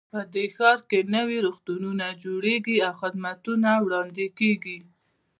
[0.13, 4.77] په دې ښار کې نوي روغتونونه جوړیږي او خدمتونه وړاندې کیږي